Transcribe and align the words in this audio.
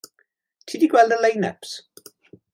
Ti 0.65 0.73
'di 0.79 0.87
gweld 0.93 1.15
y 1.17 1.19
lein-yps? 1.21 1.77